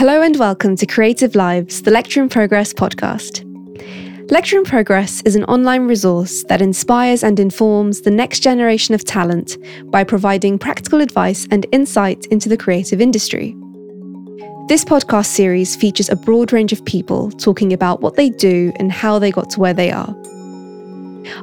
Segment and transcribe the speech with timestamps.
[0.00, 3.44] Hello and welcome to Creative Lives, the Lecture in Progress podcast.
[4.30, 9.04] Lecture in Progress is an online resource that inspires and informs the next generation of
[9.04, 9.58] talent
[9.90, 13.54] by providing practical advice and insight into the creative industry.
[14.68, 18.90] This podcast series features a broad range of people talking about what they do and
[18.90, 20.16] how they got to where they are.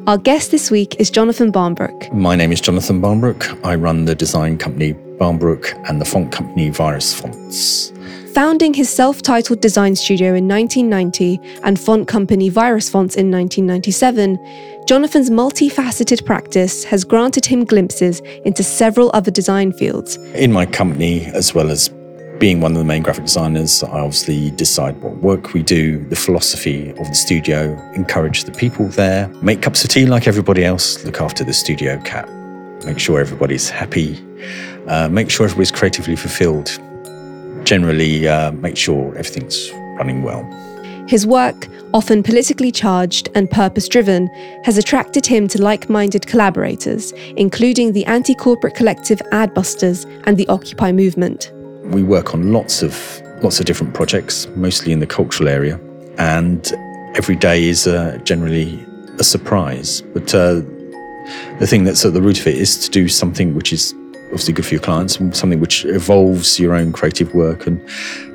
[0.08, 2.12] Our guest this week is Jonathan Barnbrook.
[2.12, 3.64] My name is Jonathan Barnbrook.
[3.64, 7.94] I run the design company Barnbrook and the font company Virus Fonts.
[8.38, 14.38] Founding his self titled design studio in 1990 and font company Virus Fonts in 1997,
[14.86, 20.18] Jonathan's multifaceted practice has granted him glimpses into several other design fields.
[20.36, 21.90] In my company, as well as
[22.38, 26.16] being one of the main graphic designers, I obviously decide what work we do, the
[26.16, 31.04] philosophy of the studio, encourage the people there, make cups of tea like everybody else,
[31.04, 32.30] look after the studio cat,
[32.86, 34.24] make sure everybody's happy,
[34.88, 36.80] uh, make sure everybody's creatively fulfilled,
[37.68, 40.44] generally uh, make sure everything's running well.
[41.08, 44.28] His work, often politically charged and purpose driven,
[44.64, 50.48] has attracted him to like minded collaborators, including the anti corporate collective Adbusters and the
[50.48, 51.52] Occupy movement.
[51.84, 55.80] We work on lots of lots of different projects, mostly in the cultural area,
[56.18, 56.74] and
[57.16, 58.84] every day is uh, generally
[59.20, 60.02] a surprise.
[60.14, 60.62] But uh,
[61.60, 63.94] the thing that's at the root of it is to do something which is
[64.38, 67.84] obviously good for your clients, something which evolves your own creative work, and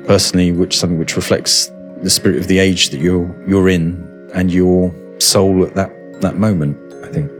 [0.05, 4.51] personally, which something which reflects the spirit of the age that you're you're in and
[4.51, 6.77] your soul at that that moment.
[7.05, 7.31] I think.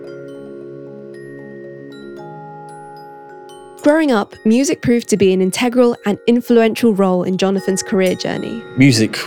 [3.83, 8.63] Growing up, music proved to be an integral and influential role in Jonathan's career journey.
[8.77, 9.17] Music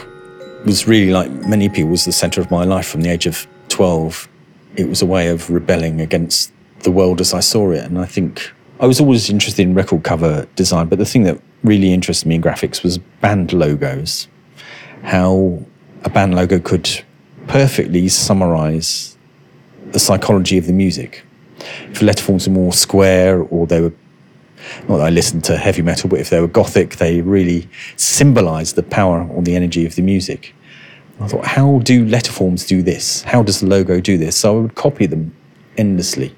[0.65, 3.47] was really like many people was the center of my life from the age of
[3.69, 4.29] 12.
[4.77, 6.53] It was a way of rebelling against
[6.85, 10.05] the world as I saw it and I think I was always interested in record
[10.05, 14.29] cover design, but the thing that really interested me in graphics was band logos.
[15.03, 15.65] How
[16.05, 17.03] a band logo could
[17.47, 19.17] perfectly summarize
[19.93, 21.25] the psychology of the music.
[21.91, 23.95] If letterforms were more square or they were
[24.89, 28.77] not that I listened to heavy metal, but if they were gothic, they really symbolized
[28.77, 30.55] the power or the energy of the music.
[31.21, 33.23] I thought, how do letterforms do this?
[33.23, 34.37] How does the logo do this?
[34.37, 35.35] So I would copy them
[35.79, 36.35] endlessly.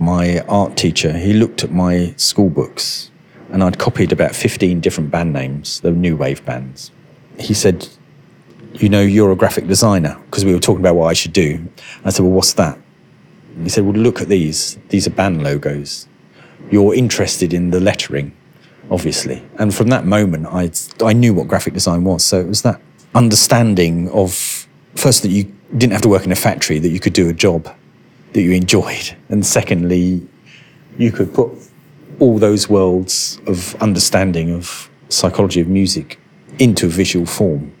[0.00, 3.12] My art teacher, he looked at my school books
[3.52, 6.90] and I'd copied about 15 different band names, the new wave bands.
[7.38, 7.86] He said,
[8.74, 11.68] You know, you're a graphic designer, because we were talking about what I should do.
[12.04, 12.76] I said, Well, what's that?
[13.54, 14.78] And he said, Well, look at these.
[14.88, 16.08] These are band logos
[16.70, 18.36] you're interested in the lettering,
[18.90, 19.42] obviously.
[19.58, 20.70] And from that moment, I,
[21.04, 22.24] I knew what graphic design was.
[22.24, 22.80] So it was that
[23.14, 27.12] understanding of first that you didn't have to work in a factory, that you could
[27.12, 27.74] do a job
[28.32, 29.16] that you enjoyed.
[29.28, 30.26] And secondly,
[30.98, 31.50] you could put
[32.18, 36.18] all those worlds of understanding of psychology of music
[36.58, 37.72] into visual form.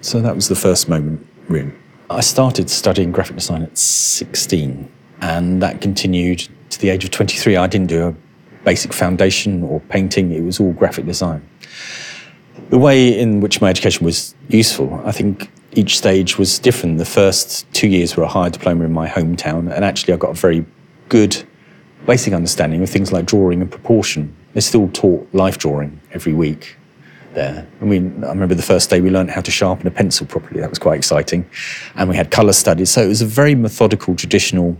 [0.00, 1.72] So that was the first moment, really.
[2.10, 4.90] I started studying graphic design at 16,
[5.20, 8.14] and that continued to the age of 23, I didn't do a
[8.64, 11.46] basic foundation or painting, it was all graphic design.
[12.70, 16.98] The way in which my education was useful, I think each stage was different.
[16.98, 20.30] The first two years were a higher diploma in my hometown, and actually I got
[20.30, 20.64] a very
[21.08, 21.44] good
[22.06, 24.34] basic understanding of things like drawing and proportion.
[24.54, 26.76] They still taught life drawing every week
[27.34, 27.66] there.
[27.80, 30.60] I mean, I remember the first day we learned how to sharpen a pencil properly.
[30.60, 31.48] That was quite exciting.
[31.96, 32.90] And we had colour studies.
[32.90, 34.76] So it was a very methodical, traditional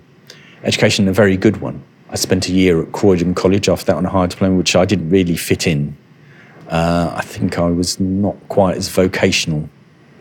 [0.65, 1.83] education, a very good one.
[2.11, 4.87] I spent a year at Croydon College after that on a higher diploma, which I
[4.87, 5.97] didn't really fit in.
[6.69, 9.69] Uh, I think I was not quite as vocational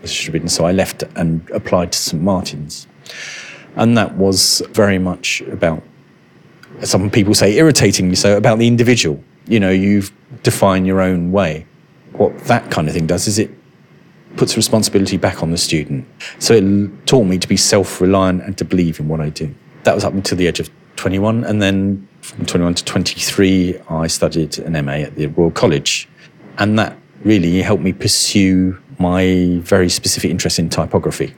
[0.08, 2.88] so I left and applied to St Martin's.
[3.76, 5.84] And that was very much about,
[6.82, 9.24] some people say irritatingly so, about the individual.
[9.48, 10.04] You know, you
[10.44, 11.66] define your own way.
[12.14, 13.52] What that kind of thing does is it
[14.36, 16.08] puts responsibility back on the student.
[16.40, 19.54] So it taught me to be self reliant and to believe in what I do
[19.88, 21.46] that was up until the age of 21.
[21.46, 26.10] And then from 21 to 23, I studied an MA at the Royal College.
[26.58, 31.34] And that really helped me pursue my very specific interest in typography,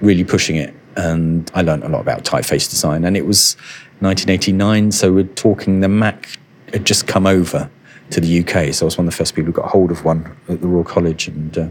[0.00, 0.74] really pushing it.
[0.96, 3.04] And I learned a lot about typeface design.
[3.04, 3.54] And it was
[4.00, 6.38] 1989, so we're talking the Mac
[6.72, 7.70] had just come over
[8.10, 8.72] to the UK.
[8.72, 10.66] So I was one of the first people who got hold of one at the
[10.66, 11.28] Royal College.
[11.28, 11.68] And uh,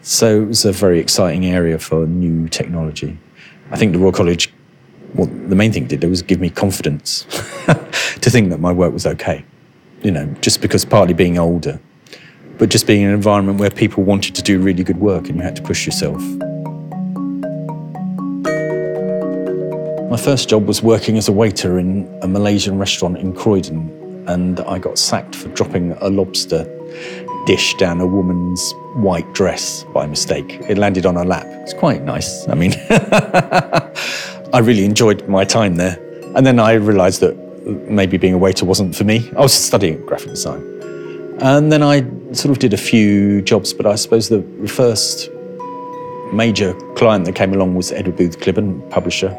[0.00, 3.18] so it was a very exciting area for new technology.
[3.70, 4.52] I think the Royal College
[5.14, 7.24] well, the main thing it did was give me confidence
[8.20, 9.44] to think that my work was okay.
[10.02, 11.80] You know, just because partly being older,
[12.60, 15.36] but just being in an environment where people wanted to do really good work and
[15.38, 16.20] you had to push yourself.
[20.10, 24.60] My first job was working as a waiter in a Malaysian restaurant in Croydon, and
[24.60, 26.64] I got sacked for dropping a lobster
[27.46, 30.58] dish down a woman's white dress by mistake.
[30.68, 31.46] It landed on her lap.
[31.62, 32.46] It's quite nice.
[32.46, 32.74] I mean,
[34.52, 35.98] I really enjoyed my time there.
[36.36, 37.38] And then I realised that
[37.88, 39.30] maybe being a waiter wasn't for me.
[39.34, 40.60] I was studying graphic design.
[41.40, 45.30] And then I sort of did a few jobs, but I suppose the first
[46.32, 49.36] major client that came along was Edward Booth Clibborn, publisher.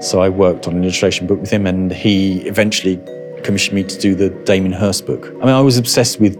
[0.00, 3.00] So I worked on an illustration book with him, and he eventually
[3.42, 5.26] commissioned me to do the Damien Hirst book.
[5.26, 6.36] I mean, I was obsessed with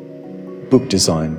[0.70, 1.36] book design,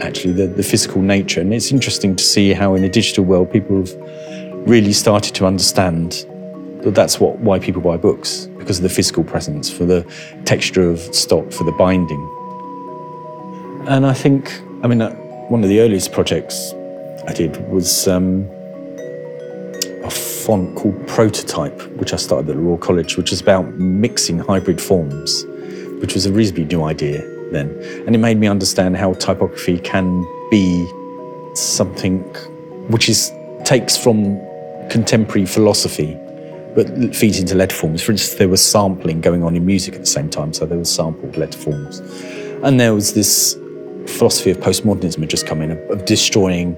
[0.00, 1.40] actually, the, the physical nature.
[1.42, 3.94] And it's interesting to see how, in a digital world, people have
[4.66, 6.26] really started to understand
[6.82, 10.06] that that's what, why people buy books, because of the physical presence, for the
[10.46, 12.39] texture of stock, for the binding.
[13.88, 15.14] And I think, I mean, uh,
[15.48, 16.72] one of the earliest projects
[17.26, 18.48] I did was um,
[20.04, 24.80] a font called Prototype, which I started at Royal College, which is about mixing hybrid
[24.80, 25.44] forms,
[26.00, 27.22] which was a reasonably new idea
[27.52, 27.70] then.
[28.06, 30.86] And it made me understand how typography can be
[31.54, 32.20] something
[32.90, 33.32] which is
[33.64, 34.38] takes from
[34.90, 36.18] contemporary philosophy
[36.74, 38.02] but feeds into letter forms.
[38.02, 40.78] For instance, there was sampling going on in music at the same time, so there
[40.78, 41.98] was sampled letter forms.
[42.62, 43.58] And there was this
[44.10, 46.76] philosophy of postmodernism had just come in, of, destroying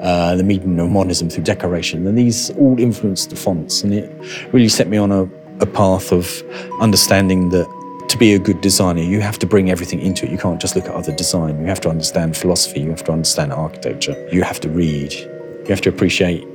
[0.00, 2.06] uh, the medium of modernism through decoration.
[2.06, 3.82] And these all influenced the fonts.
[3.82, 4.10] And it
[4.52, 5.22] really set me on a,
[5.60, 6.42] a path of
[6.80, 7.66] understanding that
[8.08, 10.32] to be a good designer, you have to bring everything into it.
[10.32, 11.60] You can't just look at other design.
[11.60, 12.80] You have to understand philosophy.
[12.80, 14.16] You have to understand architecture.
[14.32, 15.12] You have to read.
[15.12, 16.46] You have to appreciate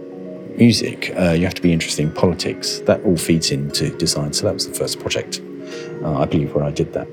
[0.57, 1.13] music.
[1.17, 2.79] Uh, you have to be interested in politics.
[2.81, 4.33] That all feeds into design.
[4.33, 5.39] So that was the first project,
[6.03, 7.07] uh, I believe, where I did that.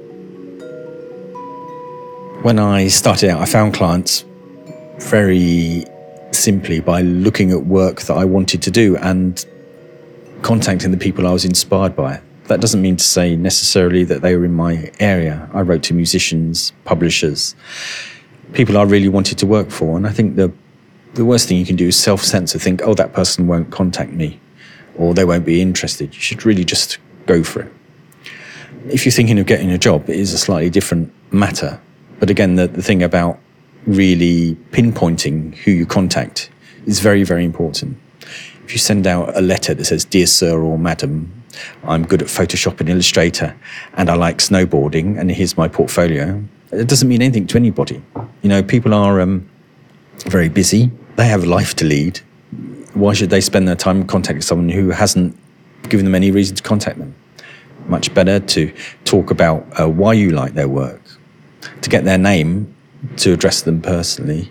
[2.42, 4.24] When I started out, I found clients
[4.98, 5.84] very
[6.32, 9.46] simply by looking at work that I wanted to do and
[10.42, 12.20] contacting the people I was inspired by.
[12.48, 15.48] That doesn't mean to say necessarily that they were in my area.
[15.54, 17.54] I wrote to musicians, publishers,
[18.54, 19.96] people I really wanted to work for.
[19.96, 20.52] And I think the,
[21.14, 24.10] the worst thing you can do is self censor, think, oh, that person won't contact
[24.14, 24.40] me
[24.96, 26.12] or they won't be interested.
[26.12, 27.72] You should really just go for it.
[28.88, 31.80] If you're thinking of getting a job, it is a slightly different matter.
[32.22, 33.40] But again, the, the thing about
[33.84, 36.50] really pinpointing who you contact
[36.86, 37.98] is very, very important.
[38.64, 41.42] If you send out a letter that says, Dear Sir or Madam,
[41.82, 43.56] I'm good at Photoshop and Illustrator
[43.94, 48.00] and I like snowboarding and here's my portfolio, it doesn't mean anything to anybody.
[48.42, 49.50] You know, people are um,
[50.28, 52.20] very busy, they have a life to lead.
[52.94, 55.36] Why should they spend their time contacting someone who hasn't
[55.88, 57.16] given them any reason to contact them?
[57.88, 58.72] Much better to
[59.04, 61.01] talk about uh, why you like their work,
[61.82, 62.74] to get their name
[63.16, 64.50] to address them personally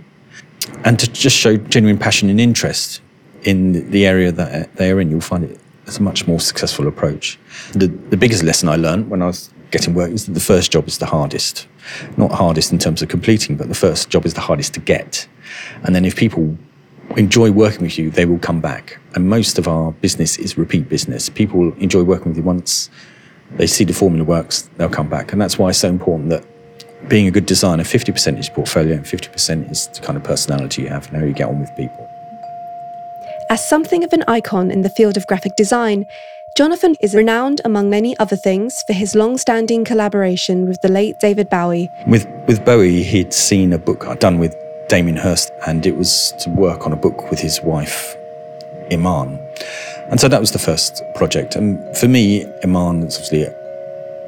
[0.83, 3.01] and to just show genuine passion and interest
[3.43, 5.09] in the area that they are in.
[5.09, 7.39] You'll find it as a much more successful approach.
[7.73, 10.71] The, the biggest lesson I learned when I was getting work is that the first
[10.71, 11.67] job is the hardest.
[12.17, 15.27] Not hardest in terms of completing, but the first job is the hardest to get.
[15.83, 16.57] And then if people
[17.17, 18.99] enjoy working with you, they will come back.
[19.15, 21.29] And most of our business is repeat business.
[21.29, 22.89] People enjoy working with you once
[23.55, 25.33] they see the formula works, they'll come back.
[25.33, 26.45] And that's why it's so important that
[27.07, 30.89] being a good designer, 50% is portfolio and 50% is the kind of personality you
[30.89, 32.07] have and how you get on with people.
[33.49, 36.05] As something of an icon in the field of graphic design,
[36.55, 41.19] Jonathan is renowned, among many other things, for his long standing collaboration with the late
[41.19, 41.89] David Bowie.
[42.07, 44.55] With, with Bowie, he'd seen a book I'd done with
[44.89, 48.15] Damien Hirst, and it was to work on a book with his wife,
[48.91, 49.39] Iman.
[50.09, 51.55] And so that was the first project.
[51.55, 53.51] And for me, Iman is obviously a,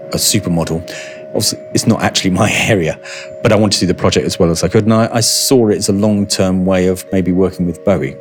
[0.08, 0.88] a supermodel
[1.36, 3.00] it's not actually my area,
[3.42, 4.84] but I wanted to do the project as well as I could.
[4.84, 8.16] And I, I saw it as a long term way of maybe working with Bowie.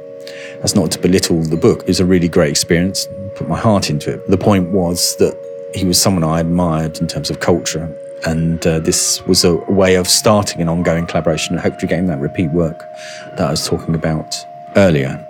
[0.60, 1.80] That's not to belittle the book.
[1.82, 4.28] It was a really great experience, put my heart into it.
[4.28, 5.36] The point was that
[5.74, 7.90] he was someone I admired in terms of culture.
[8.24, 12.20] And uh, this was a way of starting an ongoing collaboration and hopefully getting that
[12.20, 12.88] repeat work
[13.36, 15.26] that I was talking about earlier.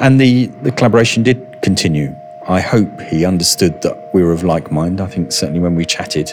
[0.00, 2.14] And the, the collaboration did continue.
[2.48, 5.00] I hope he understood that we were of like mind.
[5.00, 6.32] I think certainly when we chatted,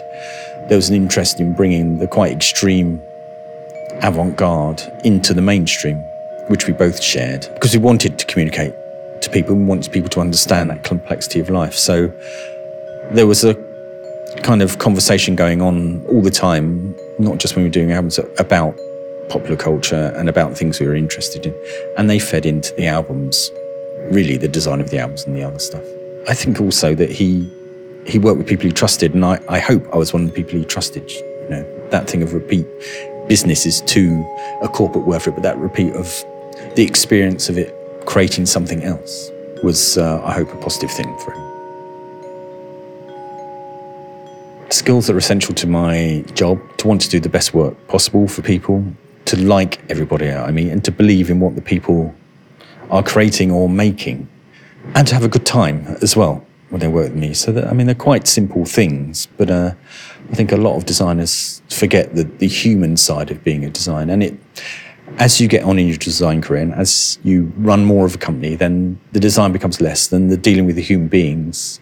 [0.67, 3.01] there was an interest in bringing the quite extreme
[4.01, 5.97] avant garde into the mainstream,
[6.47, 8.73] which we both shared because we wanted to communicate
[9.21, 9.53] to people.
[9.53, 11.73] and wanted people to understand that complexity of life.
[11.73, 12.11] So
[13.11, 13.55] there was a
[14.43, 18.19] kind of conversation going on all the time, not just when we were doing albums,
[18.37, 18.77] about
[19.29, 21.55] popular culture and about things we were interested in.
[21.97, 23.51] And they fed into the albums,
[24.11, 25.83] really the design of the albums and the other stuff.
[26.27, 27.49] I think also that he
[28.05, 30.33] he worked with people he trusted, and I, I hope I was one of the
[30.33, 31.09] people he trusted.
[31.11, 32.65] You know, that thing of repeat
[33.27, 34.25] business is too
[34.61, 36.07] a corporate word for it, but that repeat of
[36.75, 37.73] the experience of it
[38.05, 39.31] creating something else
[39.63, 41.53] was, uh, I hope, a positive thing for him.
[44.73, 48.27] skills that are essential to my job to want to do the best work possible
[48.27, 48.83] for people,
[49.25, 52.13] to like everybody I meet, and to believe in what the people
[52.89, 54.27] are creating or making,
[54.95, 57.35] and to have a good time as well when they work with me.
[57.35, 59.75] So that I mean, they're quite simple things, but uh,
[60.31, 64.11] I think a lot of designers forget the, the human side of being a designer,
[64.11, 64.39] and it.
[65.19, 68.17] As you get on in your design career and as you run more of a
[68.17, 71.79] company, then the design becomes less, then the dealing with the human beings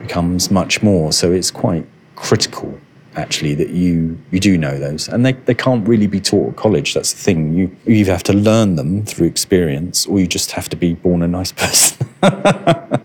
[0.00, 1.12] becomes much more.
[1.12, 2.78] So it's quite critical
[3.16, 6.56] actually that you you do know those and they, they can't really be taught at
[6.56, 10.26] college that's the thing you, you either have to learn them through experience or you
[10.26, 13.03] just have to be born a nice person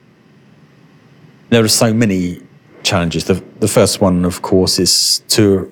[1.49, 2.41] there are so many
[2.83, 5.71] challenges the, the first one of course is to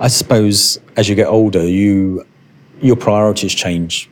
[0.00, 2.26] i suppose as you get older you
[2.80, 4.10] your priorities change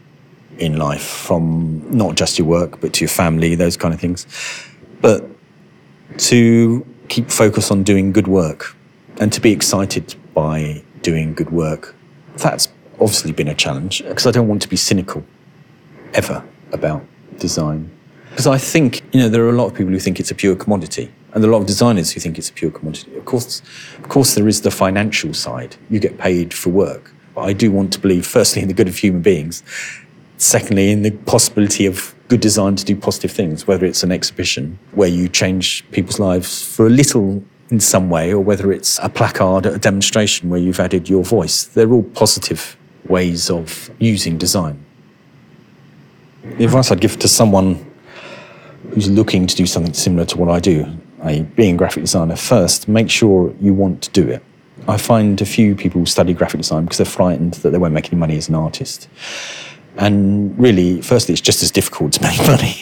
[0.59, 4.26] in life from not just your work but to your family those kind of things
[5.00, 5.25] but
[6.18, 8.76] to keep focus on doing good work
[9.18, 11.95] and to be excited by doing good work.
[12.37, 15.25] That's obviously been a challenge because I don't want to be cynical
[16.14, 17.04] ever about
[17.38, 17.95] design.
[18.36, 20.34] Because I think, you know, there are a lot of people who think it's a
[20.34, 23.16] pure commodity and a lot of designers who think it's a pure commodity.
[23.16, 23.62] Of course,
[23.96, 25.76] of course there is the financial side.
[25.88, 27.14] You get paid for work.
[27.34, 29.62] But I do want to believe, firstly, in the good of human beings,
[30.36, 34.78] secondly, in the possibility of good design to do positive things, whether it's an exhibition
[34.92, 39.08] where you change people's lives for a little in some way, or whether it's a
[39.08, 41.64] placard at a demonstration where you've added your voice.
[41.64, 42.76] They're all positive
[43.06, 44.84] ways of using design.
[46.42, 47.85] The advice I'd give to someone
[48.96, 50.86] who's looking to do something similar to what I do,
[51.22, 54.42] I, being a graphic designer, first, make sure you want to do it.
[54.88, 58.10] I find a few people study graphic design because they're frightened that they won't make
[58.10, 59.06] any money as an artist.
[59.98, 62.74] And really, firstly, it's just as difficult to make money,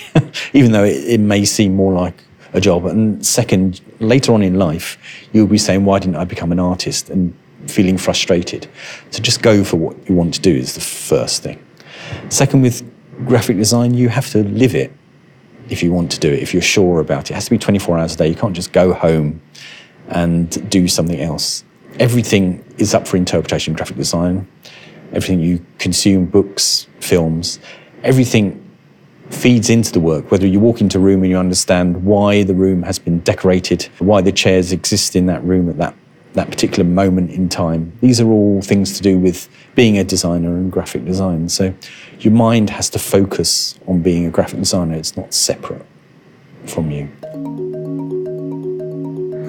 [0.53, 2.87] even though it, it may seem more like a job.
[2.87, 4.97] And second, later on in life,
[5.33, 7.11] you'll be saying, why didn't I become an artist?
[7.11, 8.69] And feeling frustrated.
[9.11, 11.59] So just go for what you want to do is the first thing.
[12.29, 12.89] Second, with
[13.27, 14.93] graphic design, you have to live it
[15.69, 17.33] if you want to do it, if you're sure about it.
[17.33, 18.29] It has to be 24 hours a day.
[18.29, 19.41] You can't just go home
[20.09, 21.65] and do something else.
[21.99, 24.47] Everything is up for interpretation in graphic design.
[25.13, 27.61] Everything you consume, books, films,
[28.03, 28.61] everything
[29.31, 32.55] feeds into the work, whether you walk into a room and you understand why the
[32.55, 35.95] room has been decorated, why the chairs exist in that room at that,
[36.35, 37.93] that particular moment in time.
[38.01, 41.49] These are all things to do with being a designer and graphic design.
[41.49, 41.75] So
[42.21, 45.85] your mind has to focus on being a graphic designer, it's not separate
[46.67, 47.09] from you.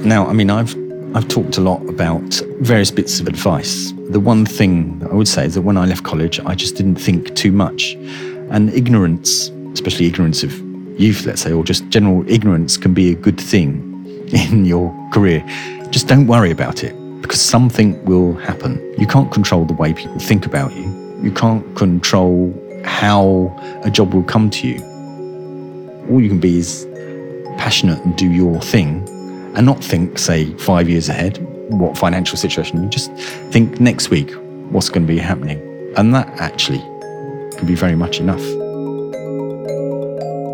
[0.05, 0.75] Now, I mean, I've
[1.15, 3.93] I've talked a lot about various bits of advice.
[4.09, 6.97] The one thing I would say is that when I left college, I just didn't
[6.97, 7.93] think too much.
[8.51, 10.51] And ignorance especially ignorance of
[10.99, 13.91] youth, let's say, or just general ignorance can be a good thing
[14.33, 15.43] in your career.
[15.95, 18.83] Just don't worry about it because something will happen.
[18.99, 20.83] You can't control the way people think about you.
[21.23, 24.83] You can't control how a job will come to you.
[26.09, 26.85] All you can be is
[27.57, 29.07] passionate and do your thing
[29.55, 31.37] and not think, say, five years ahead,
[31.69, 32.91] what financial situation.
[32.91, 33.09] Just
[33.53, 34.33] think next week,
[34.71, 35.61] what's going to be happening.
[35.95, 36.83] And that actually
[37.55, 38.43] can be very much enough.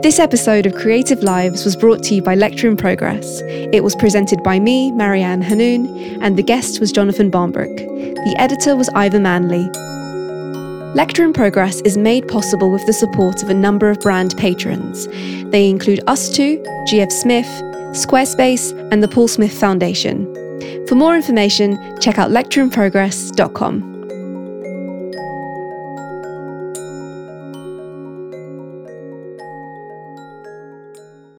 [0.02, 3.42] This episode of Creative Lives was brought to you by Lecture in Progress.
[3.46, 7.78] It was presented by me, Marianne Hanoun, and the guest was Jonathan Barnbrook.
[7.78, 9.70] The editor was Ivor Manley.
[10.96, 15.08] Lecture in Progress is made possible with the support of a number of brand patrons.
[15.52, 17.46] They include Us2, GF Smith,
[17.94, 20.26] Squarespace, and the Paul Smith Foundation.
[20.88, 23.91] For more information, check out lectureinprogress.com.